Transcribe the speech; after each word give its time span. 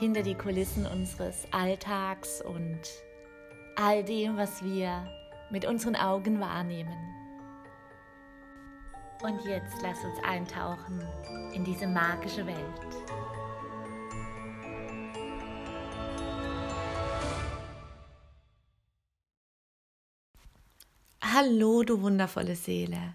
Hinter 0.00 0.22
die 0.22 0.34
Kulissen 0.34 0.86
unseres 0.86 1.46
Alltags 1.50 2.40
und 2.40 2.80
all 3.76 4.02
dem, 4.02 4.38
was 4.38 4.64
wir 4.64 5.06
mit 5.50 5.66
unseren 5.66 5.94
Augen 5.94 6.40
wahrnehmen. 6.40 6.96
Und 9.22 9.44
jetzt 9.44 9.74
lass 9.82 10.02
uns 10.02 10.18
eintauchen 10.24 11.06
in 11.52 11.64
diese 11.64 11.86
magische 11.86 12.46
Welt. 12.46 12.56
Hallo, 21.22 21.82
du 21.82 22.00
wundervolle 22.00 22.56
Seele. 22.56 23.12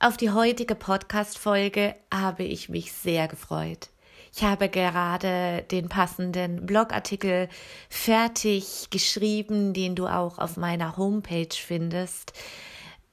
Auf 0.00 0.16
die 0.16 0.30
heutige 0.30 0.76
Podcast-Folge 0.76 1.94
habe 2.10 2.44
ich 2.44 2.70
mich 2.70 2.94
sehr 2.94 3.28
gefreut. 3.28 3.90
Ich 4.38 4.44
habe 4.44 4.68
gerade 4.68 5.64
den 5.70 5.88
passenden 5.88 6.66
Blogartikel 6.66 7.48
fertig 7.88 8.88
geschrieben, 8.90 9.72
den 9.72 9.94
du 9.94 10.08
auch 10.08 10.36
auf 10.36 10.58
meiner 10.58 10.98
Homepage 10.98 11.48
findest 11.50 12.34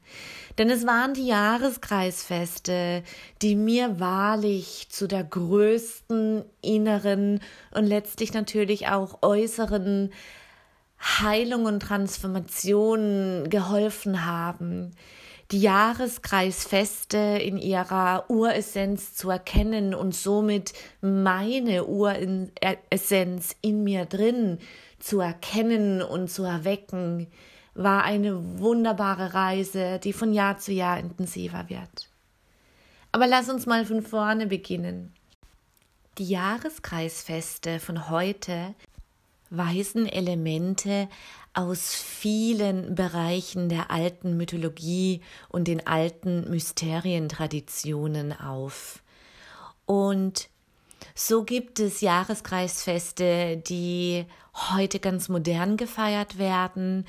Denn 0.58 0.72
es 0.72 0.88
waren 0.88 1.14
die 1.14 1.28
Jahreskreisfeste, 1.28 3.04
die 3.44 3.56
mir 3.56 4.00
wahrlich 4.00 4.88
zu 4.90 5.08
der 5.08 5.24
größten 5.24 6.44
inneren 6.64 7.40
und 7.70 7.86
letztlich 7.86 8.34
natürlich 8.34 8.88
auch 8.88 9.22
äußeren 9.22 10.12
Heilung 11.00 11.66
und 11.66 11.82
Transformation 11.82 13.48
geholfen 13.52 14.26
haben 14.26 14.96
die 15.52 15.62
Jahreskreisfeste 15.62 17.18
in 17.18 17.58
ihrer 17.58 18.26
Uressenz 18.30 19.14
zu 19.14 19.30
erkennen 19.30 19.94
und 19.94 20.16
somit 20.16 20.74
meine 21.02 21.86
Uressenz 21.86 23.56
in 23.62 23.84
mir 23.84 24.06
drin 24.06 24.60
zu 25.00 25.20
erkennen 25.20 26.02
und 26.02 26.32
zu 26.32 26.44
erwecken, 26.44 27.28
war 27.76 28.04
eine 28.04 28.60
wunderbare 28.60 29.34
Reise, 29.34 30.00
die 30.00 30.14
von 30.14 30.34
Jahr 30.34 30.58
zu 30.58 30.72
Jahr 30.72 30.98
intensiver 30.98 31.70
wird. 31.70 32.10
Aber 33.12 33.28
lass 33.28 33.50
uns 33.50 33.66
mal 33.66 33.86
von 33.86 34.02
vorne 34.02 34.48
beginnen. 34.48 35.14
Die 36.18 36.28
Jahreskreisfeste 36.30 37.80
von 37.80 38.10
heute 38.10 38.74
weisen 39.50 40.08
Elemente 40.08 41.08
aus 41.56 41.94
vielen 41.94 42.96
Bereichen 42.96 43.70
der 43.70 43.90
alten 43.90 44.38
Mythologie 44.38 45.22
und 45.50 45.68
den 45.68 45.88
alten 45.88 46.50
Mysterientraditionen 46.50 48.38
auf. 48.38 49.02
Und 49.86 50.50
so 51.14 51.44
gibt 51.44 51.80
es 51.80 52.02
Jahreskreisfeste, 52.02 53.58
die 53.58 54.26
heute 54.54 55.00
ganz 55.00 55.30
modern 55.30 55.78
gefeiert 55.78 56.38
werden, 56.38 57.06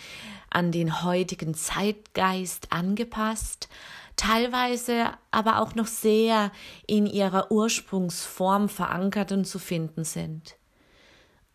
an 0.50 0.72
den 0.72 1.02
heutigen 1.02 1.54
Zeitgeist 1.54 2.72
angepasst, 2.72 3.68
teilweise 4.16 5.12
aber 5.30 5.60
auch 5.60 5.74
noch 5.74 5.86
sehr 5.86 6.52
in 6.86 7.06
ihrer 7.06 7.50
Ursprungsform 7.50 8.68
verankert 8.68 9.32
und 9.32 9.44
zu 9.44 9.58
finden 9.58 10.04
sind. 10.04 10.56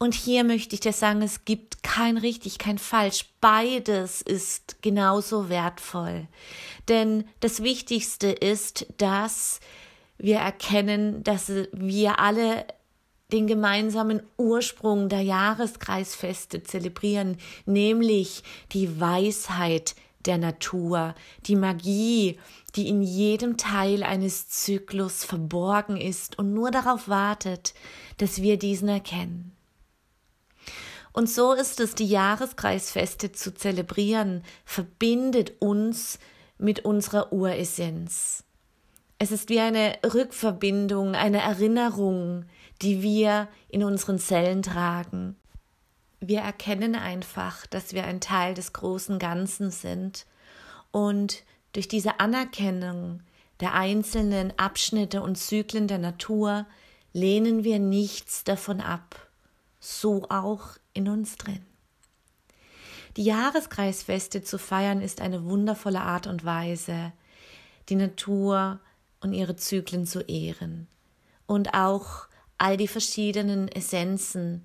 Und 0.02 0.16
hier 0.16 0.44
möchte 0.44 0.74
ich 0.74 0.80
dir 0.80 0.94
sagen, 0.94 1.22
es 1.22 1.46
gibt 1.46 1.84
kein 1.84 2.18
richtig, 2.18 2.58
kein 2.58 2.80
falsch. 2.80 3.26
Beides 3.40 4.24
ist 4.24 4.82
genauso 4.82 5.48
wertvoll. 5.48 6.28
Denn 6.88 7.26
das 7.40 7.62
Wichtigste 7.62 8.32
ist, 8.32 8.88
dass 8.98 9.60
wir 10.18 10.38
erkennen, 10.38 11.24
dass 11.24 11.52
wir 11.72 12.18
alle 12.18 12.66
den 13.32 13.46
gemeinsamen 13.46 14.24
Ursprung 14.40 15.08
der 15.08 15.22
Jahreskreisfeste 15.22 16.64
zelebrieren, 16.64 17.38
nämlich 17.68 18.42
die 18.72 19.00
Weisheit 19.00 19.94
der 20.26 20.40
Natur, 20.40 21.14
die 21.46 21.56
Magie, 21.56 22.40
die 22.76 22.90
in 22.90 23.04
jedem 23.04 23.56
Teil 23.56 24.02
eines 24.02 24.50
Zyklus 24.50 25.24
verborgen 25.24 25.98
ist 25.98 26.40
und 26.40 26.56
nur 26.56 26.72
darauf 26.72 27.08
wartet, 27.08 27.76
dass 28.18 28.42
wir 28.42 28.58
diesen 28.58 28.90
erkennen. 28.90 29.56
Und 31.14 31.30
so 31.30 31.54
ist 31.54 31.80
es, 31.80 31.96
die 31.96 32.08
Jahreskreisfeste 32.08 33.32
zu 33.32 33.54
zelebrieren, 33.54 34.44
verbindet 34.66 35.54
uns 35.60 36.20
mit 36.58 36.86
unserer 36.86 37.34
Uressenz. 37.34 38.44
Es 39.18 39.32
ist 39.32 39.50
wie 39.50 39.60
eine 39.60 39.98
Rückverbindung, 40.04 41.16
eine 41.16 41.42
Erinnerung, 41.42 42.46
die 42.82 43.02
wir 43.02 43.48
in 43.68 43.84
unseren 43.84 44.20
Zellen 44.20 44.62
tragen. 44.62 45.36
Wir 46.20 46.40
erkennen 46.40 46.96
einfach, 46.96 47.66
dass 47.68 47.94
wir 47.94 48.06
ein 48.06 48.22
Teil 48.22 48.54
des 48.54 48.74
großen 48.74 49.20
Ganzen 49.20 49.72
sind 49.72 50.26
und 50.92 51.44
durch 51.74 51.88
diese 51.88 52.20
Anerkennung 52.20 53.22
der 53.60 53.74
einzelnen 53.74 54.58
Abschnitte 54.58 55.22
und 55.22 55.38
Zyklen 55.38 55.88
der 55.88 56.00
Natur 56.00 56.66
lehnen 57.14 57.64
wir 57.64 57.80
nichts 57.80 58.44
davon 58.44 58.82
ab 58.82 59.28
so 59.82 60.28
auch 60.30 60.78
in 60.94 61.08
uns 61.08 61.36
drin. 61.38 61.66
Die 63.18 63.24
Jahreskreisfeste 63.24 64.42
zu 64.42 64.58
feiern 64.58 65.02
ist 65.02 65.22
eine 65.22 65.46
wundervolle 65.46 66.02
Art 66.02 66.28
und 66.28 66.46
Weise, 66.46 67.12
die 67.90 67.96
Natur 67.96 68.80
und 69.20 69.34
ihre 69.34 69.56
Zyklen 69.56 70.06
zu 70.06 70.22
ehren 70.22 70.88
und 71.46 71.74
auch 71.74 72.28
all 72.58 72.78
die 72.78 72.88
verschiedenen 72.88 73.68
Essenzen 73.68 74.64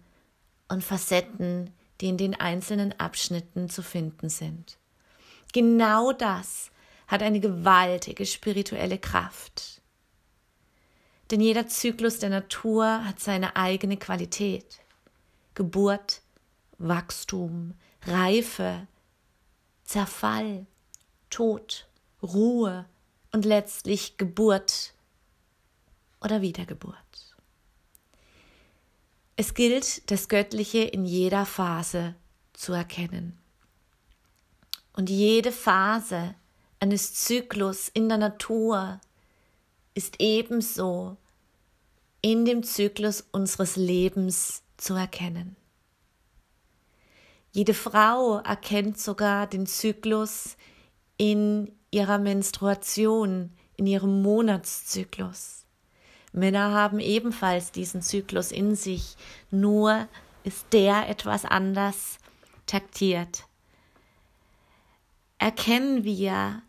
und 0.69 0.85
Facetten, 0.85 1.73
die 2.01 2.09
in 2.09 2.17
den 2.17 2.39
einzelnen 2.39 2.99
Abschnitten 3.01 3.69
zu 3.69 3.83
finden 3.83 4.29
sind. 4.29 4.79
Genau 5.53 6.13
das 6.13 6.71
hat 7.07 7.23
eine 7.23 7.41
gewaltige 7.41 8.27
spirituelle 8.27 8.99
Kraft. 8.99 9.81
Denn 11.31 11.41
jeder 11.41 11.67
Zyklus 11.67 12.19
der 12.19 12.31
Natur 12.31 13.05
hat 13.05 13.19
seine 13.21 13.57
eigene 13.57 13.97
Qualität. 13.97 14.81
Geburt, 15.57 16.23
Wachstum, 16.79 17.75
Reife, 18.03 18.87
Zerfall, 19.85 20.67
Tod, 21.31 21.89
Ruhe 22.23 22.85
und 23.33 23.45
letztlich 23.45 24.19
Geburt 24.19 24.95
oder 26.21 26.43
Wiedergeburt. 26.43 26.95
Es 29.37 29.55
gilt, 29.55 30.11
das 30.11 30.29
Göttliche 30.29 30.79
in 30.79 31.05
jeder 31.05 31.45
Phase 31.45 32.15
zu 32.53 32.73
erkennen. 32.73 33.39
Und 34.93 35.11
jede 35.11 35.53
Phase 35.53 36.35
eines 36.81 37.15
Zyklus 37.15 37.89
in 37.89 38.09
der 38.09 38.19
Natur 38.19 39.01
ist 39.95 40.17
ebenso 40.21 41.17
in 42.21 42.45
dem 42.45 42.63
Zyklus 42.63 43.25
unseres 43.33 43.77
Lebens 43.77 44.63
zu 44.77 44.95
erkennen. 44.95 45.57
Jede 47.53 47.75
Frau 47.75 48.39
erkennt 48.39 48.99
sogar 48.99 49.47
den 49.47 49.67
Zyklus 49.67 50.57
in 51.17 51.73
ihrer 51.91 52.19
Menstruation, 52.19 53.51
in 53.77 53.87
ihrem 53.87 54.21
Monatszyklus. 54.23 55.65
Männer 56.33 56.73
haben 56.73 57.01
ebenfalls 57.01 57.73
diesen 57.73 58.03
Zyklus 58.03 58.53
in 58.53 58.75
sich, 58.75 59.17
nur 59.51 60.07
ist 60.45 60.67
der 60.73 61.09
etwas 61.09 61.47
anders 61.47 62.19
taktiert. 62.67 63.45
Erkennen 65.39 66.05
wir 66.05 66.63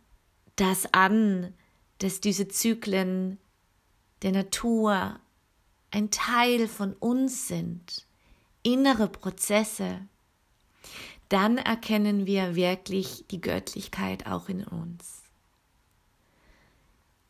das 0.56 0.94
an, 0.94 1.54
dass 2.00 2.21
diese 2.21 2.48
Zyklen 2.48 3.39
der 4.21 4.31
Natur 4.31 5.19
ein 5.91 6.11
Teil 6.11 6.67
von 6.67 6.93
uns 6.93 7.47
sind, 7.47 8.05
innere 8.63 9.07
Prozesse, 9.07 10.01
dann 11.29 11.57
erkennen 11.57 12.25
wir 12.25 12.55
wirklich 12.55 13.25
die 13.31 13.41
Göttlichkeit 13.41 14.27
auch 14.27 14.49
in 14.49 14.63
uns. 14.63 15.23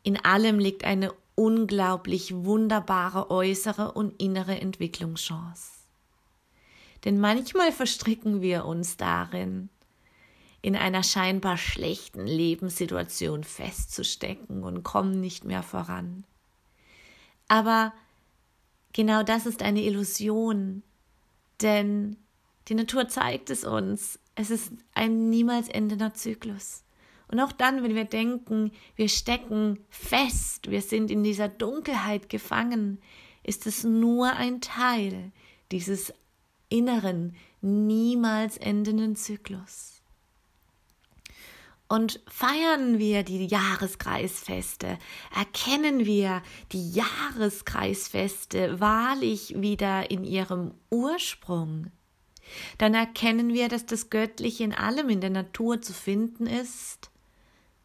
In 0.02 0.24
allem 0.24 0.58
liegt 0.58 0.84
eine 0.84 1.12
unglaublich 1.34 2.34
wunderbare 2.34 3.30
äußere 3.30 3.92
und 3.92 4.20
innere 4.20 4.60
Entwicklungschance. 4.60 5.70
Denn 7.04 7.20
manchmal 7.20 7.72
verstricken 7.72 8.40
wir 8.40 8.64
uns 8.64 8.96
darin, 8.96 9.68
in 10.62 10.74
einer 10.74 11.04
scheinbar 11.04 11.56
schlechten 11.56 12.26
Lebenssituation 12.26 13.44
festzustecken 13.44 14.64
und 14.64 14.82
kommen 14.82 15.20
nicht 15.20 15.44
mehr 15.44 15.62
voran. 15.62 16.24
Aber 17.46 17.92
genau 18.98 19.22
das 19.22 19.46
ist 19.46 19.62
eine 19.62 19.84
Illusion, 19.84 20.82
denn 21.62 22.16
die 22.66 22.74
Natur 22.74 23.06
zeigt 23.06 23.48
es 23.48 23.62
uns. 23.62 24.18
Es 24.34 24.50
ist 24.50 24.72
ein 24.92 25.30
niemals 25.30 25.68
endender 25.68 26.14
Zyklus. 26.14 26.82
Und 27.28 27.38
auch 27.38 27.52
dann, 27.52 27.84
wenn 27.84 27.94
wir 27.94 28.06
denken, 28.06 28.72
wir 28.96 29.08
stecken 29.08 29.78
fest, 29.88 30.68
wir 30.68 30.82
sind 30.82 31.12
in 31.12 31.22
dieser 31.22 31.48
Dunkelheit 31.48 32.28
gefangen, 32.28 33.00
ist 33.44 33.68
es 33.68 33.84
nur 33.84 34.32
ein 34.32 34.60
Teil 34.60 35.30
dieses 35.70 36.12
inneren, 36.68 37.36
niemals 37.60 38.56
endenden 38.56 39.14
Zyklus. 39.14 39.97
Und 41.88 42.20
feiern 42.28 42.98
wir 42.98 43.22
die 43.22 43.46
Jahreskreisfeste, 43.46 44.98
erkennen 45.34 46.04
wir 46.04 46.42
die 46.72 46.90
Jahreskreisfeste 46.90 48.78
wahrlich 48.78 49.54
wieder 49.56 50.10
in 50.10 50.22
ihrem 50.22 50.74
Ursprung, 50.90 51.90
dann 52.78 52.94
erkennen 52.94 53.52
wir, 53.52 53.68
dass 53.68 53.86
das 53.86 54.10
Göttliche 54.10 54.64
in 54.64 54.74
allem 54.74 55.08
in 55.08 55.20
der 55.20 55.30
Natur 55.30 55.80
zu 55.80 55.92
finden 55.92 56.46
ist. 56.46 57.10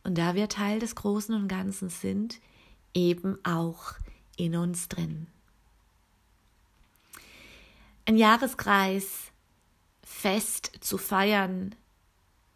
Und 0.03 0.17
da 0.17 0.35
wir 0.35 0.49
Teil 0.49 0.79
des 0.79 0.95
Großen 0.95 1.33
und 1.33 1.47
Ganzen 1.47 1.89
sind, 1.89 2.39
eben 2.93 3.37
auch 3.43 3.93
in 4.35 4.55
uns 4.55 4.89
drin. 4.89 5.27
Ein 8.05 8.17
Jahreskreis 8.17 9.31
fest 10.03 10.71
zu 10.81 10.97
feiern, 10.97 11.75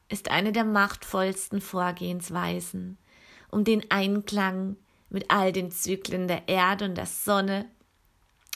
ist 0.10 0.32
eine 0.32 0.52
der 0.52 0.64
machtvollsten 0.64 1.62
Vorgehensweisen, 1.62 2.98
um 3.50 3.64
den 3.64 3.90
Einklang 3.92 4.78
mit 5.10 5.30
all 5.30 5.52
den 5.52 5.72
Zyklen 5.72 6.28
der 6.28 6.48
Erde 6.48 6.86
und 6.86 6.96
der 6.96 7.06
Sonne, 7.06 7.66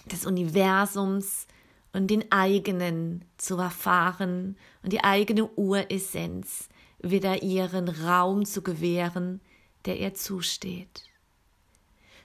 des 0.05 0.25
Universums 0.25 1.47
und 1.93 2.07
den 2.07 2.31
eigenen 2.31 3.25
zu 3.37 3.57
erfahren 3.57 4.57
und 4.83 4.93
die 4.93 5.03
eigene 5.03 5.47
Uressenz 5.55 6.69
wieder 6.99 7.43
ihren 7.43 7.89
Raum 7.89 8.45
zu 8.45 8.61
gewähren, 8.61 9.41
der 9.85 9.99
ihr 9.99 10.13
zusteht. 10.13 11.03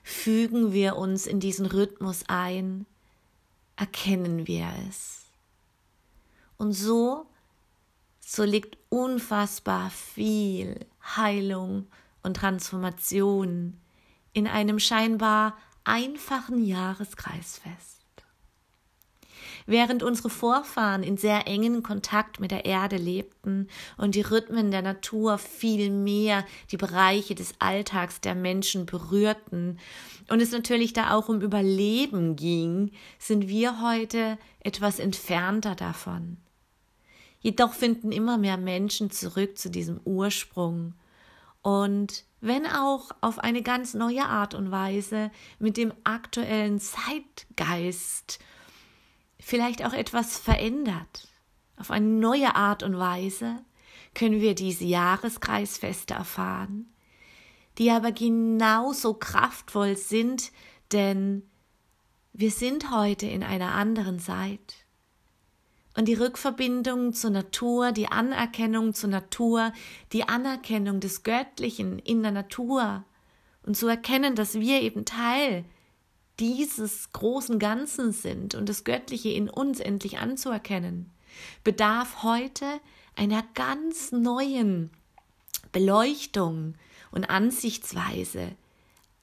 Fügen 0.03 0.71
wir 0.71 0.95
uns 0.95 1.27
in 1.27 1.39
diesen 1.39 1.65
Rhythmus 1.65 2.23
ein, 2.27 2.85
erkennen 3.75 4.47
wir 4.47 4.71
es. 4.87 5.25
Und 6.57 6.73
so, 6.73 7.27
so 8.29 8.43
liegt 8.43 8.77
unfassbar 8.89 9.89
viel 9.89 10.85
Heilung 11.15 11.87
und 12.23 12.35
Transformation 12.35 13.79
in 14.33 14.47
einem 14.47 14.79
scheinbar 14.79 15.57
einfachen 15.85 16.61
Jahreskreisfest. 16.61 18.03
Während 19.65 20.03
unsere 20.03 20.29
Vorfahren 20.29 21.03
in 21.03 21.15
sehr 21.15 21.47
engen 21.47 21.83
Kontakt 21.83 22.41
mit 22.41 22.51
der 22.51 22.65
Erde 22.65 22.97
lebten 22.97 23.69
und 23.95 24.13
die 24.13 24.21
Rhythmen 24.21 24.71
der 24.71 24.81
Natur 24.81 25.37
viel 25.37 25.89
mehr 25.89 26.45
die 26.71 26.77
Bereiche 26.77 27.33
des 27.33 27.53
Alltags 27.59 28.19
der 28.19 28.35
Menschen 28.35 28.85
berührten 28.85 29.79
und 30.29 30.41
es 30.41 30.51
natürlich 30.51 30.91
da 30.91 31.13
auch 31.13 31.29
um 31.29 31.39
Überleben 31.39 32.35
ging, 32.35 32.91
sind 33.19 33.47
wir 33.47 33.81
heute 33.81 34.37
etwas 34.59 34.99
entfernter 34.99 35.75
davon. 35.75 36.37
Jedoch 37.39 37.73
finden 37.73 38.11
immer 38.11 38.37
mehr 38.37 38.57
Menschen 38.57 39.11
zurück 39.11 39.57
zu 39.57 39.69
diesem 39.69 39.99
Ursprung 40.03 40.93
und 41.67 42.23
wenn 42.39 42.65
auch 42.65 43.11
auf 43.19 43.39
eine 43.39 43.61
ganz 43.61 43.93
neue 43.93 44.23
Art 44.25 44.53
und 44.53 44.71
Weise 44.71 45.31
mit 45.59 45.75
dem 45.75 45.91
aktuellen 46.05 46.79
Zeitgeist 46.79 48.39
vielleicht 49.37 49.85
auch 49.85 49.91
etwas 49.91 50.37
verändert. 50.37 51.27
Auf 51.75 51.91
eine 51.91 52.05
neue 52.05 52.55
Art 52.55 52.83
und 52.83 52.97
Weise 52.97 53.57
können 54.13 54.39
wir 54.39 54.55
diese 54.55 54.85
Jahreskreisfeste 54.85 56.13
erfahren, 56.13 56.91
die 57.77 57.91
aber 57.91 58.13
genauso 58.13 59.13
kraftvoll 59.13 59.97
sind, 59.97 60.53
denn 60.93 61.43
wir 62.31 62.51
sind 62.51 62.91
heute 62.91 63.25
in 63.27 63.43
einer 63.43 63.73
anderen 63.73 64.19
Zeit. 64.19 64.86
Und 65.97 66.05
die 66.05 66.13
Rückverbindung 66.13 67.13
zur 67.13 67.31
Natur, 67.31 67.91
die 67.91 68.07
Anerkennung 68.07 68.93
zur 68.93 69.09
Natur, 69.09 69.73
die 70.13 70.29
Anerkennung 70.29 70.99
des 70.99 71.23
Göttlichen 71.23 71.97
in 71.97 72.21
der 72.21 72.31
Natur 72.31 73.03
und 73.63 73.75
zu 73.75 73.87
erkennen, 73.87 74.35
dass 74.35 74.59
wir 74.59 74.83
eben 74.83 75.05
Teil 75.05 75.65
dieses 76.39 77.11
großen 77.13 77.57
Ganzen 77.57 78.11
sind 78.11 78.53
und 78.53 78.69
das 78.69 78.83
Göttliche 78.83 79.29
in 79.29 79.49
uns 79.49 79.79
endlich 79.79 80.19
anzuerkennen, 80.19 81.11
bedarf 81.63 82.21
heute 82.21 82.79
einer 83.15 83.43
ganz 83.55 84.11
neuen 84.11 84.91
Beleuchtung 85.71 86.75
und 87.09 87.27
Ansichtsweise, 87.27 88.55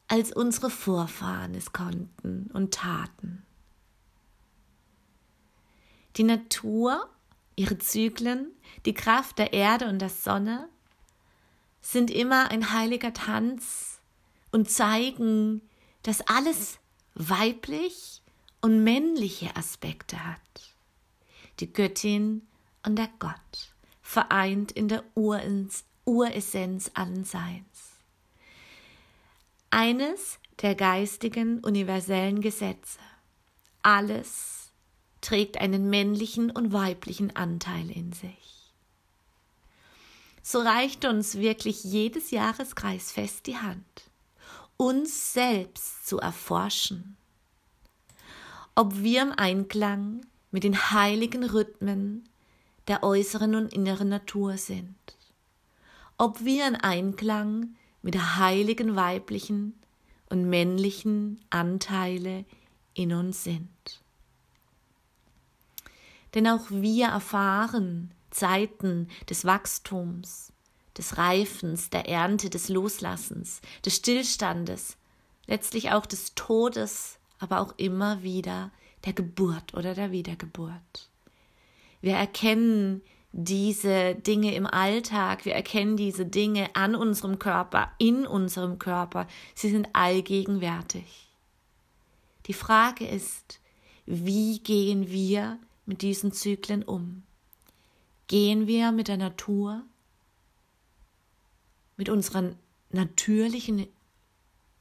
als 0.09 0.33
unsere 0.33 0.71
Vorfahren 0.71 1.55
es 1.55 1.73
konnten 1.73 2.51
und 2.53 2.75
taten. 2.75 3.44
Die 6.17 6.23
Natur, 6.23 7.09
ihre 7.57 7.79
Zyklen, 7.79 8.53
die 8.87 8.95
Kraft 8.95 9.39
der 9.39 9.53
Erde 9.53 9.89
und 9.89 9.99
der 9.99 10.11
Sonne 10.11 10.69
sind 11.81 12.11
immer 12.11 12.51
ein 12.51 12.73
heiliger 12.73 13.13
Tanz 13.13 14.01
und 14.53 14.71
zeigen, 14.71 15.61
dass 16.03 16.21
alles 16.23 16.79
weiblich 17.15 18.23
und 18.61 18.85
männliche 18.85 19.55
Aspekte 19.57 20.25
hat. 20.25 20.41
Die 21.61 21.73
Göttin 21.73 22.47
und 22.85 22.97
der 22.97 23.11
Gott, 23.19 23.75
vereint 24.03 24.73
in 24.73 24.89
der 24.89 25.05
Uressenz 25.15 26.91
allen 26.95 27.25
Seins. 27.25 27.93
Eines 29.71 30.39
der 30.63 30.77
geistigen 30.77 31.59
universellen 31.59 32.41
Gesetze. 32.41 33.01
Alles 33.83 34.54
trägt 35.25 35.61
einen 35.61 35.91
männlichen 35.91 36.51
und 36.51 36.73
weiblichen 36.73 37.35
Anteil 37.35 37.91
in 37.91 38.13
sich. 38.13 38.73
So 40.43 40.61
reicht 40.61 41.05
uns 41.05 41.37
wirklich 41.37 41.83
jedes 41.83 42.31
Jahreskreisfest 42.31 43.47
die 43.47 43.57
Hand 43.57 44.05
uns 44.77 45.33
selbst 45.33 46.07
zu 46.07 46.19
erforschen, 46.19 47.17
ob 48.75 49.03
wir 49.03 49.23
im 49.23 49.33
Einklang 49.33 50.27
mit 50.51 50.65
den 50.65 50.91
heiligen 50.91 51.45
Rhythmen 51.45 52.29
der 52.89 53.03
äußeren 53.03 53.55
und 53.55 53.73
inneren 53.73 54.09
Natur 54.09 54.57
sind, 54.57 54.97
ob 56.19 56.45
wir 56.45 56.67
in 56.67 56.77
Einklang 56.77 57.77
mit 58.03 58.15
der 58.15 58.37
heiligen 58.39 58.97
weiblichen 58.97 59.75
und 60.29 60.49
männlichen 60.51 61.41
Anteile 61.51 62.45
in 62.95 63.13
uns 63.13 63.45
sind. 63.45 64.04
Denn 66.35 66.49
auch 66.49 66.71
wir 66.71 67.07
erfahren 67.07 68.13
Zeiten 68.31 69.09
des 69.31 69.45
Wachstums, 69.45 70.53
des 70.99 71.17
Reifens, 71.17 71.91
der 71.91 72.09
Ernte, 72.09 72.51
des 72.51 72.69
Loslassens, 72.69 73.61
des 73.85 73.97
Stillstandes, 73.97 74.97
letztlich 75.47 75.93
auch 75.93 76.07
des 76.07 76.35
Todes, 76.35 77.19
aber 77.39 77.61
auch 77.61 77.75
immer 77.77 78.23
wieder 78.23 78.71
der 79.05 79.13
Geburt 79.13 79.75
oder 79.75 79.95
der 79.95 80.11
Wiedergeburt. 80.11 81.11
Wir 82.01 82.15
erkennen 82.15 83.03
diese 83.33 84.15
Dinge 84.15 84.55
im 84.55 84.67
Alltag, 84.67 85.45
wir 85.45 85.55
erkennen 85.55 85.97
diese 85.97 86.25
Dinge 86.25 86.71
an 86.75 86.95
unserem 86.95 87.39
Körper, 87.39 87.91
in 87.99 88.27
unserem 88.27 88.79
Körper, 88.79 89.27
sie 89.55 89.71
sind 89.71 89.89
allgegenwärtig. 89.93 91.29
Die 92.47 92.53
Frage 92.53 93.07
ist, 93.07 93.61
wie 94.07 94.61
gehen 94.61 95.11
wir 95.11 95.59
mit 95.87 96.03
diesen 96.03 96.33
Zyklen 96.33 96.83
um? 96.83 97.23
Gehen 98.27 98.67
wir 98.67 98.93
mit 98.93 99.09
der 99.09 99.17
Natur 99.17 99.83
mit 101.97 102.09
unserer 102.09 102.55
natürlichen 102.91 103.87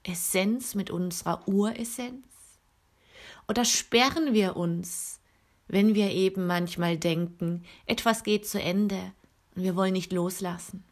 Essenz, 0.03 0.75
mit 0.75 0.89
unserer 0.89 1.47
Uressenz? 1.47 2.25
Oder 3.47 3.65
sperren 3.65 4.33
wir 4.33 4.55
uns, 4.55 5.19
wenn 5.67 5.95
wir 5.95 6.11
eben 6.11 6.47
manchmal 6.47 6.97
denken, 6.97 7.63
etwas 7.85 8.23
geht 8.23 8.47
zu 8.47 8.61
Ende 8.61 9.11
und 9.55 9.63
wir 9.63 9.75
wollen 9.75 9.93
nicht 9.93 10.13
loslassen? 10.13 10.83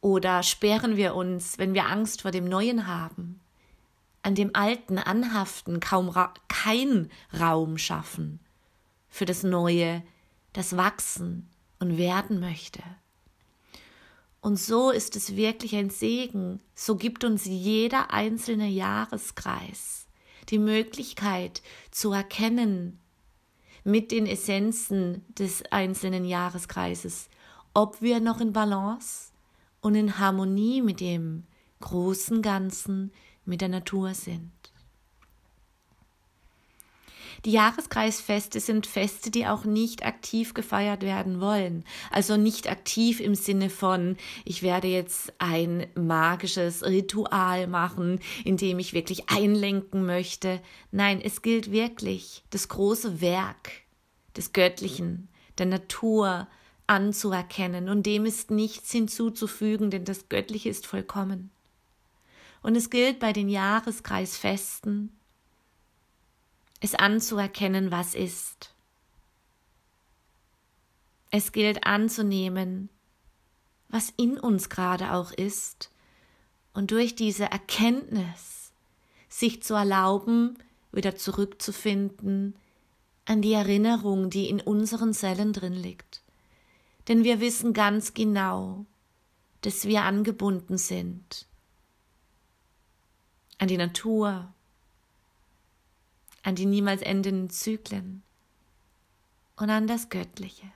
Oder 0.00 0.42
sperren 0.42 0.96
wir 0.96 1.14
uns, 1.14 1.58
wenn 1.58 1.74
wir 1.74 1.86
Angst 1.86 2.22
vor 2.22 2.30
dem 2.30 2.46
Neuen 2.46 2.86
haben, 2.86 3.40
an 4.22 4.34
dem 4.34 4.54
Alten 4.54 4.98
anhaften, 4.98 5.80
kaum 5.80 6.08
ra 6.08 6.34
kein 6.48 7.10
Raum 7.38 7.78
schaffen 7.78 8.40
für 9.08 9.24
das 9.24 9.42
Neue, 9.42 10.02
das 10.52 10.76
wachsen 10.76 11.48
und 11.78 11.96
werden 11.96 12.40
möchte? 12.40 12.82
Und 14.40 14.58
so 14.58 14.90
ist 14.90 15.16
es 15.16 15.36
wirklich 15.36 15.76
ein 15.76 15.90
Segen. 15.90 16.60
So 16.74 16.96
gibt 16.96 17.24
uns 17.24 17.44
jeder 17.44 18.12
einzelne 18.12 18.68
Jahreskreis 18.68 20.06
die 20.48 20.58
Möglichkeit 20.58 21.62
zu 21.90 22.12
erkennen 22.12 22.98
mit 23.84 24.10
den 24.10 24.26
Essenzen 24.26 25.24
des 25.38 25.62
einzelnen 25.70 26.24
Jahreskreises, 26.24 27.28
ob 27.72 28.02
wir 28.02 28.20
noch 28.20 28.40
in 28.40 28.52
Balance 28.52 29.30
und 29.80 29.94
in 29.94 30.18
Harmonie 30.18 30.82
mit 30.82 31.00
dem 31.00 31.44
großen 31.80 32.42
Ganzen, 32.42 33.12
mit 33.50 33.60
der 33.60 33.68
Natur 33.68 34.14
sind. 34.14 34.50
Die 37.46 37.52
Jahreskreisfeste 37.52 38.60
sind 38.60 38.86
Feste, 38.86 39.30
die 39.30 39.46
auch 39.46 39.64
nicht 39.64 40.04
aktiv 40.04 40.52
gefeiert 40.52 41.02
werden 41.02 41.40
wollen. 41.40 41.84
Also 42.10 42.36
nicht 42.36 42.70
aktiv 42.70 43.18
im 43.18 43.34
Sinne 43.34 43.70
von, 43.70 44.16
ich 44.44 44.62
werde 44.62 44.88
jetzt 44.88 45.32
ein 45.38 45.86
magisches 45.94 46.84
Ritual 46.84 47.66
machen, 47.66 48.20
in 48.44 48.58
dem 48.58 48.78
ich 48.78 48.92
wirklich 48.92 49.30
einlenken 49.30 50.04
möchte. 50.04 50.60
Nein, 50.90 51.20
es 51.22 51.40
gilt 51.40 51.72
wirklich, 51.72 52.44
das 52.50 52.68
große 52.68 53.22
Werk 53.22 53.70
des 54.36 54.52
Göttlichen, 54.52 55.28
der 55.56 55.66
Natur 55.66 56.46
anzuerkennen 56.86 57.88
und 57.88 58.04
dem 58.04 58.26
ist 58.26 58.50
nichts 58.50 58.90
hinzuzufügen, 58.92 59.90
denn 59.90 60.04
das 60.04 60.28
Göttliche 60.28 60.68
ist 60.68 60.86
vollkommen. 60.86 61.50
Und 62.62 62.76
es 62.76 62.90
gilt 62.90 63.18
bei 63.18 63.32
den 63.32 63.48
Jahreskreisfesten, 63.48 65.16
es 66.80 66.94
anzuerkennen, 66.94 67.90
was 67.90 68.14
ist. 68.14 68.74
Es 71.30 71.52
gilt 71.52 71.86
anzunehmen, 71.86 72.88
was 73.88 74.12
in 74.16 74.38
uns 74.38 74.68
gerade 74.68 75.12
auch 75.12 75.32
ist, 75.32 75.90
und 76.72 76.92
durch 76.92 77.14
diese 77.16 77.44
Erkenntnis 77.44 78.72
sich 79.28 79.62
zu 79.62 79.74
erlauben, 79.74 80.56
wieder 80.92 81.16
zurückzufinden 81.16 82.54
an 83.24 83.42
die 83.42 83.52
Erinnerung, 83.52 84.30
die 84.30 84.48
in 84.48 84.60
unseren 84.60 85.12
Zellen 85.12 85.52
drin 85.52 85.74
liegt. 85.74 86.22
Denn 87.08 87.24
wir 87.24 87.40
wissen 87.40 87.72
ganz 87.72 88.14
genau, 88.14 88.86
dass 89.62 89.86
wir 89.86 90.02
angebunden 90.02 90.78
sind 90.78 91.46
an 93.60 93.68
die 93.68 93.76
Natur, 93.76 94.52
an 96.42 96.54
die 96.54 96.64
niemals 96.64 97.02
endenden 97.02 97.50
Zyklen 97.50 98.22
und 99.56 99.68
an 99.68 99.86
das 99.86 100.08
Göttliche. 100.08 100.66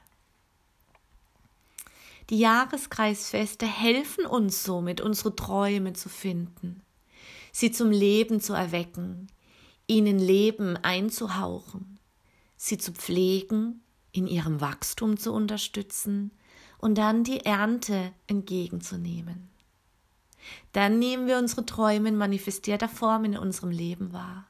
Die 2.29 2.39
Jahreskreisfeste 2.39 3.67
helfen 3.67 4.27
uns 4.27 4.63
somit, 4.63 5.01
unsere 5.01 5.35
Träume 5.35 5.95
zu 5.95 6.11
finden, 6.11 6.83
sie 7.53 7.73
zum 7.73 7.91
Leben 7.91 8.41
zu 8.41 8.53
erwecken, 8.53 9.29
ihnen 9.87 10.19
Leben 10.19 10.77
einzuhauchen, 10.77 11.99
sie 12.59 12.77
zu 12.77 12.93
pflegen, 12.93 13.83
in 14.13 14.27
ihrem 14.27 14.61
Wachstum 14.61 15.17
zu 15.17 15.33
unterstützen 15.33 16.33
und 16.79 16.97
dann 16.97 17.25
die 17.25 17.47
Ernte 17.47 18.13
entgegenzunehmen. 18.27 19.54
Dann 20.73 20.99
nehmen 20.99 21.27
wir 21.27 21.39
unsere 21.39 21.67
Träume 21.67 22.09
in 22.09 22.17
manifestierter 22.17 22.89
Form 22.89 23.25
in 23.25 23.37
unserem 23.37 23.71
Leben 23.71 24.13
wahr 24.13 24.47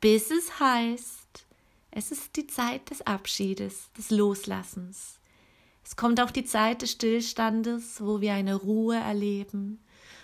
bis 0.00 0.30
es 0.30 0.60
heißt, 0.60 1.46
es 1.90 2.12
ist 2.12 2.36
die 2.36 2.46
Zeit 2.46 2.90
des 2.90 3.02
Abschiedes, 3.02 3.90
des 3.96 4.10
Loslassens. 4.10 5.18
Es 5.84 5.96
kommt 5.96 6.20
auch 6.20 6.30
die 6.30 6.44
Zeit 6.44 6.82
des 6.82 6.92
Stillstandes, 6.92 8.00
wo 8.00 8.20
wir 8.20 8.34
eine 8.34 8.54
Ruhe 8.54 8.96
erleben, 8.96 9.82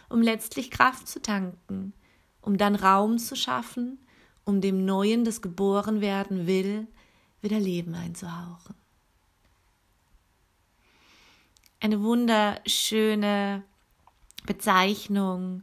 um 0.09 0.21
letztlich 0.23 0.71
Kraft 0.71 1.09
zu 1.09 1.21
tanken, 1.21 1.95
um 2.41 2.59
dann 2.59 2.77
Raum 2.77 3.19
zu 3.19 3.35
schaffen, 3.35 3.99
um 4.45 4.61
dem 4.61 4.85
Neuen, 4.85 5.25
das 5.25 5.41
geboren 5.41 6.01
werden 6.01 6.47
will, 6.47 6.87
wieder 7.41 7.59
Leben 7.59 7.95
einzuhauchen. 7.95 8.75
Eine 11.81 12.03
wunderschöne 12.03 13.65
Bezeichnung 14.47 15.63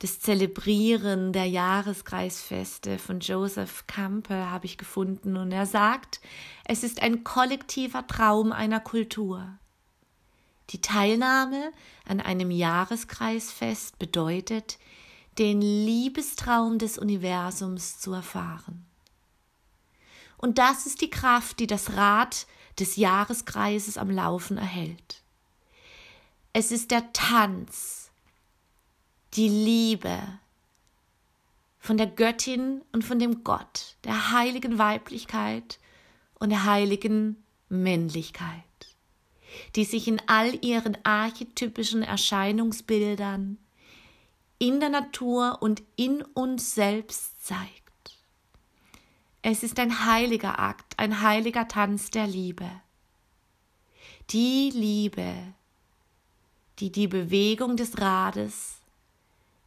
das 0.00 0.20
Zelebrieren 0.20 1.32
der 1.32 1.46
Jahreskreisfeste 1.46 2.98
von 2.98 3.20
Joseph 3.20 3.86
Campbell 3.86 4.44
habe 4.44 4.66
ich 4.66 4.76
gefunden 4.76 5.38
und 5.38 5.52
er 5.52 5.64
sagt, 5.64 6.20
es 6.66 6.82
ist 6.82 7.00
ein 7.00 7.24
kollektiver 7.24 8.06
Traum 8.06 8.52
einer 8.52 8.80
Kultur. 8.80 9.58
Die 10.70 10.82
Teilnahme 10.82 11.72
an 12.06 12.20
einem 12.20 12.50
Jahreskreisfest 12.50 13.98
bedeutet, 13.98 14.78
den 15.38 15.62
Liebestraum 15.62 16.78
des 16.78 16.98
Universums 16.98 17.98
zu 17.98 18.12
erfahren. 18.12 18.84
Und 20.36 20.58
das 20.58 20.84
ist 20.84 21.00
die 21.00 21.10
Kraft, 21.10 21.58
die 21.58 21.66
das 21.66 21.94
Rad 21.94 22.46
des 22.78 22.96
Jahreskreises 22.96 23.96
am 23.96 24.10
Laufen 24.10 24.58
erhält. 24.58 25.22
Es 26.58 26.72
ist 26.72 26.90
der 26.90 27.12
Tanz, 27.12 28.10
die 29.34 29.46
Liebe 29.46 30.18
von 31.78 31.98
der 31.98 32.06
Göttin 32.06 32.80
und 32.92 33.04
von 33.04 33.18
dem 33.18 33.44
Gott, 33.44 33.98
der 34.04 34.32
heiligen 34.32 34.78
Weiblichkeit 34.78 35.78
und 36.38 36.48
der 36.48 36.64
heiligen 36.64 37.44
Männlichkeit, 37.68 38.62
die 39.74 39.84
sich 39.84 40.08
in 40.08 40.18
all 40.28 40.64
ihren 40.64 40.96
archetypischen 41.04 42.02
Erscheinungsbildern 42.02 43.58
in 44.58 44.80
der 44.80 44.88
Natur 44.88 45.58
und 45.60 45.82
in 45.96 46.22
uns 46.22 46.74
selbst 46.74 47.44
zeigt. 47.44 48.16
Es 49.42 49.62
ist 49.62 49.78
ein 49.78 50.06
heiliger 50.06 50.58
Akt, 50.58 50.98
ein 50.98 51.20
heiliger 51.20 51.68
Tanz 51.68 52.10
der 52.10 52.26
Liebe. 52.26 52.70
Die 54.30 54.70
Liebe, 54.70 55.52
die 56.78 56.90
die 56.90 57.08
Bewegung 57.08 57.76
des 57.76 57.98
Rades 57.98 58.76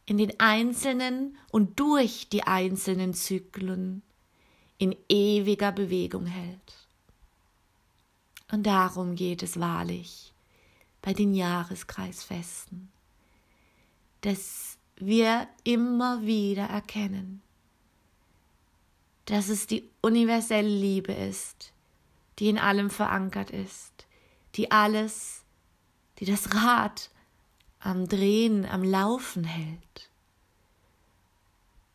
in 0.06 0.18
den 0.18 0.38
einzelnen 0.40 1.36
und 1.50 1.78
durch 1.78 2.28
die 2.28 2.42
einzelnen 2.42 3.14
Zyklen 3.14 4.02
in 4.78 4.96
ewiger 5.08 5.72
Bewegung 5.72 6.26
hält. 6.26 6.88
Und 8.50 8.64
darum 8.64 9.14
geht 9.14 9.42
es 9.42 9.60
wahrlich 9.60 10.32
bei 11.02 11.12
den 11.12 11.34
Jahreskreisfesten, 11.34 12.90
dass 14.22 14.78
wir 14.96 15.48
immer 15.64 16.22
wieder 16.22 16.64
erkennen, 16.64 17.42
dass 19.26 19.48
es 19.48 19.66
die 19.66 19.88
universelle 20.00 20.68
Liebe 20.68 21.12
ist, 21.12 21.72
die 22.38 22.48
in 22.48 22.58
allem 22.58 22.90
verankert 22.90 23.50
ist, 23.50 24.06
die 24.56 24.70
alles, 24.70 25.39
die 26.20 26.26
das 26.26 26.54
Rad 26.54 27.10
am 27.80 28.06
Drehen, 28.06 28.66
am 28.66 28.84
Laufen 28.84 29.44
hält. 29.44 30.10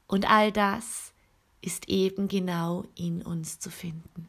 Und 0.08 0.30
all 0.30 0.52
das 0.52 1.14
ist 1.62 1.90
eben 1.90 2.28
genau 2.28 2.86
in 2.96 3.22
uns 3.22 3.60
zu 3.60 3.70
finden. 3.70 4.28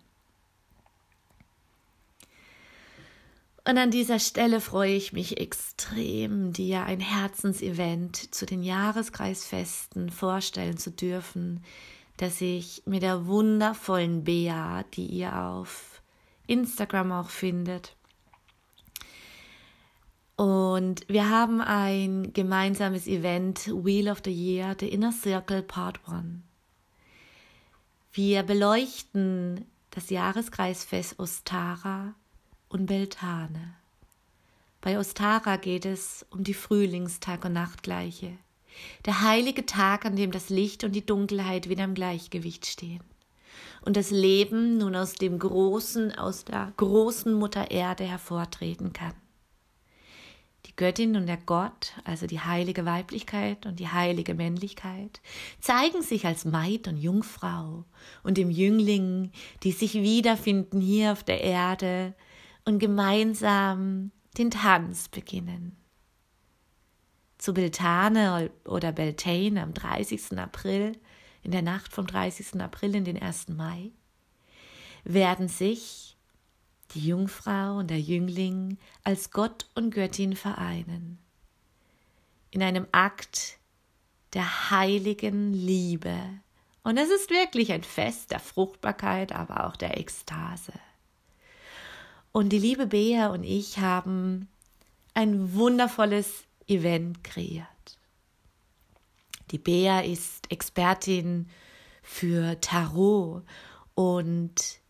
Und 3.69 3.79
an 3.79 3.91
dieser 3.91 4.21
Stelle 4.21 4.61
freue 4.61 4.95
ich 4.95 5.13
mich 5.13 5.41
extrem, 5.41 6.53
dir 6.53 6.85
ein 6.85 7.01
Herzensevent 7.01 8.33
zu 8.33 8.47
den 8.47 8.63
Jahreskreisfesten 8.63 10.11
vorstellen 10.11 10.79
zu 10.79 10.93
dürfen, 10.93 11.65
das 12.17 12.41
ich 12.41 12.83
mit 12.87 13.03
der 13.03 13.27
wundervollen 13.27 14.23
Bea, 14.23 14.85
die 14.95 15.07
ihr 15.07 15.37
auf 15.37 16.01
Instagram 16.47 17.11
auch 17.11 17.29
findet, 17.31 17.96
und 20.37 21.09
wir 21.09 21.29
haben 21.29 21.61
ein 21.61 22.33
gemeinsames 22.33 23.07
Event, 23.07 23.67
Wheel 23.69 24.09
of 24.09 24.23
the 24.25 24.33
Year, 24.33 24.77
The 24.79 24.89
Inner 24.89 25.13
Circle 25.13 25.63
Part 25.63 26.01
1. 26.07 26.43
Wir 28.13 28.43
beleuchten 28.43 29.67
das 29.91 30.11
Jahreskreisfest 30.11 31.19
Ostara 31.19 32.15
und 32.69 32.87
Beltane. 32.87 33.75
Bei 34.81 34.99
Ostara 34.99 35.57
geht 35.57 35.85
es 35.85 36.25
um 36.31 36.45
die 36.45 36.55
Frühlingstag- 36.55 37.45
und 37.45 37.55
Nachtgleiche, 37.55 38.33
der 39.05 39.23
heilige 39.23 39.67
Tag, 39.67 40.05
an 40.05 40.17
dem 40.17 40.31
das 40.31 40.51
Licht 40.51 40.85
und 40.85 40.93
die 40.93 41.05
Dunkelheit 41.05 41.69
wieder 41.69 41.85
im 41.85 41.95
Gleichgewicht 41.95 42.67
stehen 42.67 43.03
und 43.87 43.97
das 43.97 44.11
Leben 44.11 44.79
nun 44.79 44.97
aus 44.97 45.15
dem 45.15 45.39
großen, 45.39 46.17
aus 46.19 46.45
der 46.45 46.73
großen 46.77 47.33
Mutter 47.33 47.71
Erde 47.71 48.05
hervortreten 48.05 48.93
kann. 48.93 49.15
Göttin 50.77 51.17
und 51.17 51.27
der 51.27 51.39
Gott, 51.39 51.95
also 52.05 52.27
die 52.27 52.41
heilige 52.41 52.85
Weiblichkeit 52.85 53.65
und 53.67 53.81
die 53.81 53.89
heilige 53.89 54.35
Männlichkeit, 54.35 55.21
zeigen 55.59 56.03
sich 56.03 56.27
als 56.27 56.45
Maid 56.45 56.87
und 56.87 56.99
Jungfrau 56.99 57.85
und 58.23 58.37
dem 58.37 58.51
Jüngling, 58.51 59.33
die 59.63 59.73
sich 59.73 59.95
wiederfinden 59.95 60.81
hier 60.81 61.13
auf 61.13 61.25
der 61.25 61.41
Erde 61.41 62.15
und 62.65 62.79
gemeinsam 62.79 64.11
den 64.37 64.51
Tanz 64.51 65.09
beginnen. 65.09 65.77
Zu 67.39 67.55
Beltane 67.55 68.51
oder 68.67 68.93
Beltane 68.93 69.63
am 69.63 69.73
30. 69.73 70.39
April 70.39 70.93
in 71.43 71.53
der 71.53 71.63
Nacht 71.63 71.93
vom 71.93 72.07
30. 72.07 72.61
April 72.61 72.97
in 72.97 73.05
den 73.05 73.23
1. 73.23 73.49
Mai, 73.49 73.93
werden 75.05 75.49
sich 75.49 76.16
die 76.97 77.09
Jungfrau 77.09 77.79
und 77.79 77.91
der 77.91 78.01
Jüngling 78.01 78.79
als 79.05 79.31
Gott 79.31 79.69
und 79.75 79.91
Göttin 79.91 80.35
vereinen. 80.35 81.19
In 82.51 82.63
einem 82.63 82.87
Akt 82.93 83.59
der 84.33 84.71
heiligen 84.71 85.53
Liebe. 85.53 86.17
Und 86.83 86.97
es 86.97 87.11
ist 87.11 87.31
wirklich 87.31 87.73
ein 87.73 87.83
Fest 87.83 88.31
der 88.31 88.41
Fruchtbarkeit, 88.41 89.33
aber 89.33 89.67
auch 89.67 89.77
der 89.77 89.99
Ekstase. 89.99 90.73
Und 92.33 92.51
die 92.51 92.59
liebe 92.59 92.87
Bea 92.87 93.29
und 93.29 93.45
ich 93.45 93.79
haben 93.79 94.49
ein 95.15 95.55
wundervolles 95.55 96.45
Event 96.67 97.25
kreiert. 97.25 97.67
Die 99.51 99.59
Bea 99.59 100.01
ist 100.01 100.51
Expertin 100.51 101.49
für 102.03 102.61
Tarot 102.61 103.43
und 103.95 104.81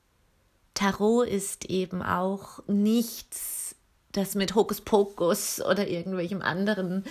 Tarot 0.76 1.26
ist 1.26 1.64
eben 1.64 2.02
auch 2.02 2.60
nichts, 2.68 3.74
das 4.12 4.34
mit 4.34 4.54
Hokuspokus 4.54 5.60
oder 5.60 5.88
irgendwelchem 5.88 6.42
anderen 6.42 7.04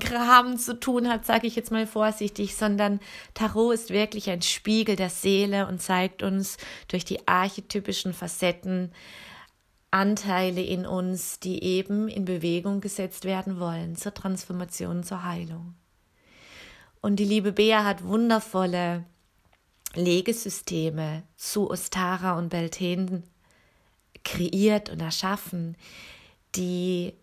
Kram 0.00 0.58
zu 0.58 0.80
tun 0.80 1.08
hat, 1.08 1.26
sage 1.26 1.46
ich 1.46 1.54
jetzt 1.54 1.70
mal 1.70 1.86
vorsichtig, 1.86 2.56
sondern 2.56 3.00
Tarot 3.34 3.74
ist 3.74 3.90
wirklich 3.90 4.30
ein 4.30 4.42
Spiegel 4.42 4.96
der 4.96 5.10
Seele 5.10 5.68
und 5.68 5.80
zeigt 5.80 6.24
uns 6.24 6.56
durch 6.88 7.04
die 7.04 7.28
archetypischen 7.28 8.14
Facetten 8.14 8.90
Anteile 9.90 10.62
in 10.62 10.86
uns, 10.86 11.38
die 11.38 11.62
eben 11.62 12.08
in 12.08 12.24
Bewegung 12.24 12.80
gesetzt 12.80 13.26
werden 13.26 13.60
wollen 13.60 13.94
zur 13.94 14.12
Transformation, 14.12 15.04
zur 15.04 15.22
Heilung. 15.22 15.74
Und 17.00 17.16
die 17.16 17.24
liebe 17.24 17.52
Bea 17.52 17.84
hat 17.84 18.02
wundervolle 18.02 19.04
Legesysteme 19.94 21.22
zu 21.36 21.70
Ostara 21.70 22.38
und 22.38 22.48
Beltane 22.48 23.22
kreiert 24.24 24.90
und 24.90 25.00
erschaffen, 25.00 25.76
die 26.54 27.14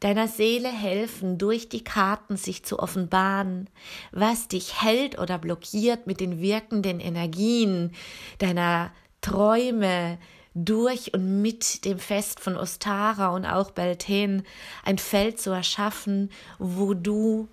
deiner 0.00 0.28
Seele 0.28 0.68
helfen, 0.68 1.38
durch 1.38 1.68
die 1.68 1.82
Karten 1.82 2.36
sich 2.36 2.64
zu 2.64 2.78
offenbaren, 2.78 3.68
was 4.12 4.48
dich 4.48 4.82
hält 4.82 5.18
oder 5.18 5.38
blockiert 5.38 6.06
mit 6.06 6.20
den 6.20 6.40
wirkenden 6.40 7.00
Energien 7.00 7.92
deiner 8.38 8.92
Träume, 9.20 10.18
durch 10.56 11.12
und 11.12 11.42
mit 11.42 11.84
dem 11.84 11.98
Fest 11.98 12.40
von 12.40 12.56
Ostara 12.56 13.28
und 13.28 13.44
auch 13.44 13.72
Beltane 13.72 14.42
ein 14.84 14.96
Feld 14.96 15.38
zu 15.38 15.50
erschaffen, 15.50 16.30
wo 16.58 16.94
du 16.94 17.48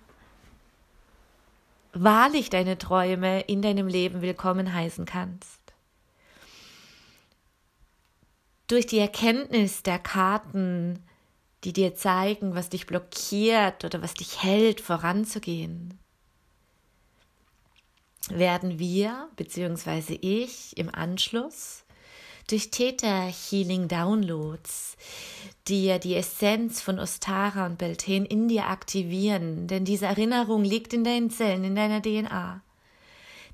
wahrlich 1.94 2.50
deine 2.50 2.76
Träume 2.76 3.42
in 3.42 3.62
deinem 3.62 3.86
Leben 3.86 4.20
willkommen 4.20 4.72
heißen 4.72 5.04
kannst. 5.04 5.60
Durch 8.66 8.86
die 8.86 8.98
Erkenntnis 8.98 9.82
der 9.82 9.98
Karten, 9.98 11.02
die 11.64 11.72
dir 11.72 11.94
zeigen, 11.94 12.54
was 12.54 12.70
dich 12.70 12.86
blockiert 12.86 13.84
oder 13.84 14.02
was 14.02 14.14
dich 14.14 14.42
hält, 14.42 14.80
voranzugehen, 14.80 15.98
werden 18.30 18.78
wir 18.78 19.28
bzw. 19.36 20.18
ich 20.20 20.76
im 20.76 20.94
Anschluss 20.94 21.83
durch 22.48 22.70
Theta 22.70 23.26
Healing 23.26 23.88
Downloads, 23.88 24.96
die 25.68 25.86
ja 25.86 25.98
die 25.98 26.16
Essenz 26.16 26.80
von 26.80 26.98
Ostara 26.98 27.66
und 27.66 27.78
Beltane 27.78 28.26
in 28.26 28.48
dir 28.48 28.66
aktivieren, 28.66 29.66
denn 29.66 29.84
diese 29.84 30.06
Erinnerung 30.06 30.64
liegt 30.64 30.92
in 30.92 31.04
deinen 31.04 31.30
Zellen, 31.30 31.64
in 31.64 31.74
deiner 31.74 32.02
DNA. 32.02 32.63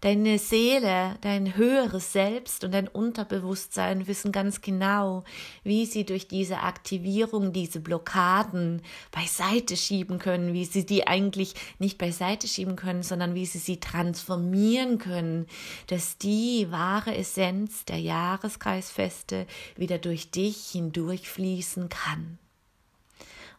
Deine 0.00 0.38
Seele, 0.38 1.16
dein 1.20 1.56
höheres 1.56 2.14
Selbst 2.14 2.64
und 2.64 2.72
dein 2.72 2.88
Unterbewusstsein 2.88 4.06
wissen 4.06 4.32
ganz 4.32 4.62
genau, 4.62 5.24
wie 5.62 5.84
sie 5.84 6.06
durch 6.06 6.26
diese 6.26 6.60
Aktivierung, 6.60 7.52
diese 7.52 7.80
Blockaden 7.80 8.80
beiseite 9.10 9.76
schieben 9.76 10.18
können, 10.18 10.54
wie 10.54 10.64
sie 10.64 10.86
die 10.86 11.06
eigentlich 11.06 11.54
nicht 11.78 11.98
beiseite 11.98 12.48
schieben 12.48 12.76
können, 12.76 13.02
sondern 13.02 13.34
wie 13.34 13.44
sie 13.44 13.58
sie 13.58 13.78
transformieren 13.78 14.98
können, 14.98 15.46
dass 15.88 16.16
die 16.16 16.68
wahre 16.70 17.14
Essenz 17.14 17.84
der 17.84 17.98
Jahreskreisfeste 17.98 19.46
wieder 19.76 19.98
durch 19.98 20.30
dich 20.30 20.70
hindurchfließen 20.70 21.90
kann. 21.90 22.38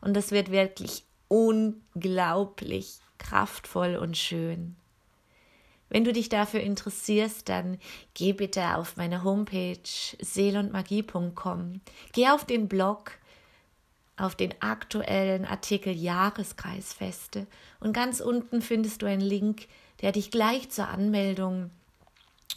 Und 0.01 0.15
das 0.15 0.32
wird 0.32 0.49
wirklich 0.49 1.04
unglaublich 1.27 2.97
kraftvoll 3.19 3.95
und 3.95 4.17
schön. 4.17 4.75
Wenn 5.91 6.06
du 6.06 6.13
dich 6.13 6.30
dafür 6.30 6.62
interessierst, 6.62 7.49
dann 7.49 7.77
geh 8.13 8.32
bitte 8.32 8.77
auf 8.77 8.95
meine 8.95 9.25
Homepage 9.25 9.77
seelundmagie.com. 10.21 11.82
Geh 12.13 12.30
auf 12.30 12.45
den 12.45 12.69
Blog, 12.69 13.12
auf 14.15 14.36
den 14.36 14.54
aktuellen 14.62 15.43
Artikel 15.43 15.93
Jahreskreisfeste 15.93 17.45
und 17.82 17.91
ganz 17.91 18.21
unten 18.21 18.62
findest 18.62 19.01
du 19.01 19.06
einen 19.06 19.19
Link, 19.19 19.67
der 20.01 20.13
dich 20.13 20.32
gleich 20.32 20.69
zur 20.69 20.88
Anmeldung 20.88 21.71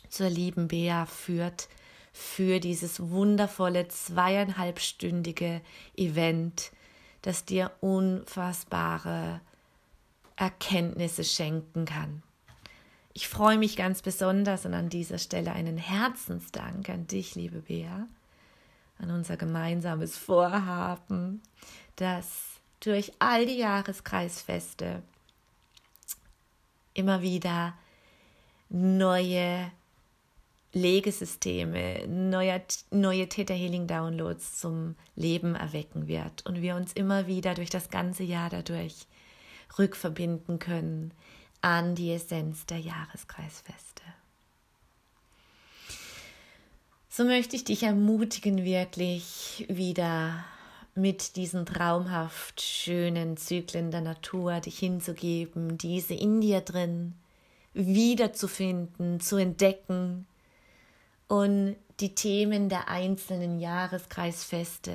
zur 0.09 0.31
lieben 0.31 0.69
Bea 0.69 1.05
führt 1.05 1.69
für 2.13 2.61
dieses 2.61 3.11
wundervolle 3.11 3.89
zweieinhalbstündige 3.89 5.61
Event, 5.97 6.71
das 7.23 7.45
dir 7.45 7.73
unfassbare 7.81 9.41
Erkenntnisse 10.37 11.25
schenken 11.25 11.85
kann. 11.85 12.23
Ich 13.17 13.29
freue 13.29 13.59
mich 13.59 13.77
ganz 13.77 14.03
besonders 14.03 14.67
und 14.67 14.75
an 14.75 14.89
dieser 14.89 15.19
Stelle 15.19 15.53
einen 15.53 15.79
Herzensdank 15.79 16.89
an 16.89 17.07
dich, 17.07 17.37
liebe 17.37 17.61
Bea, 17.61 18.09
an 18.99 19.11
unser 19.13 19.37
gemeinsames 19.37 20.19
Vorhaben, 20.19 21.41
dass 21.95 22.27
durch 22.81 23.13
all 23.21 23.47
die 23.47 23.59
Jahreskreisfeste 23.59 25.01
immer 26.93 27.23
wieder 27.23 27.75
neue 28.69 29.71
Legesysteme, 30.73 32.09
neue, 32.09 32.63
neue 32.91 33.29
Theta 33.29 33.55
Healing 33.55 33.87
Downloads 33.87 34.59
zum 34.59 34.97
Leben 35.15 35.55
erwecken 35.55 36.09
wird 36.09 36.45
und 36.47 36.63
wir 36.63 36.75
uns 36.75 36.93
immer 36.93 37.29
wieder 37.29 37.55
durch 37.55 37.71
das 37.71 37.91
ganze 37.91 38.25
Jahr 38.25 38.51
dadurch 38.51 39.07
rückverbinden 39.79 40.59
können 40.59 41.13
an 41.65 41.95
die 41.95 42.13
Essenz 42.13 42.67
der 42.67 42.79
Jahreskreisfeste. 42.79 44.03
So 47.09 47.25
möchte 47.25 47.57
ich 47.57 47.65
dich 47.65 47.85
ermutigen, 47.85 48.65
wirklich 48.65 49.65
wieder 49.71 50.45
mit 50.95 51.37
diesen 51.37 51.65
traumhaft 51.65 52.61
schönen 52.61 53.39
Zyklen 53.39 53.91
der 53.91 54.03
Natur 54.03 54.61
dich 54.61 54.79
hinzugeben, 54.79 55.79
diese 55.79 56.13
in 56.13 56.43
dir 56.43 56.61
drin 56.61 57.15
wiederzufinden, 57.73 59.21
zu 59.21 59.37
entdecken 59.37 60.27
und 61.29 61.77
die 61.99 62.15
Themen 62.15 62.69
der 62.69 62.89
einzelnen 62.89 63.59
Jahreskreisfeste 63.59 64.93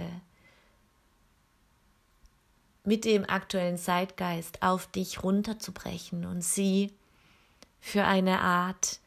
mit 2.90 3.06
dem 3.06 3.24
aktuellen 3.30 3.78
Zeitgeist 3.78 4.64
auf 4.64 4.88
dich 4.88 5.22
runterzubrechen 5.22 6.26
und 6.26 6.44
sie 6.44 6.92
für 7.80 8.04
eine 8.04 8.40
Art 8.40 9.00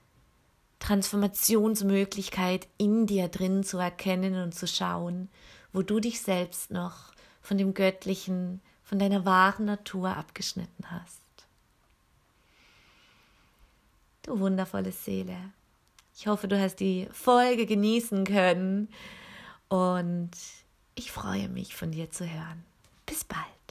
Transformationsmöglichkeit 0.79 2.69
in 2.79 3.09
dir 3.09 3.27
drin 3.27 3.65
zu 3.65 3.79
erkennen 3.79 4.41
und 4.41 4.55
zu 4.55 4.69
schauen, 4.69 5.29
wo 5.73 5.83
du 5.83 5.99
dich 5.99 6.21
selbst 6.21 6.71
noch 6.71 7.13
von 7.41 7.59
dem 7.59 7.75
Göttlichen, 7.75 8.61
von 8.85 9.01
deiner 9.01 9.25
wahren 9.25 9.65
Natur 9.65 10.17
abgeschnitten 10.17 10.89
hast. 10.89 11.19
Du 14.23 14.39
wundervolle 14.39 14.93
Seele. 14.93 15.37
Ich 16.17 16.29
hoffe, 16.29 16.47
du 16.47 16.57
hast 16.57 16.77
die 16.77 17.09
Folge 17.11 17.67
genießen 17.67 18.23
können 18.27 18.89
und 19.69 20.31
ich 20.95 21.11
freue 21.11 21.49
mich 21.49 21.75
von 21.75 21.91
dir 21.91 22.13
zu 22.13 22.31
hören. 22.31 22.63
Bis 23.07 23.25
bald. 23.25 23.62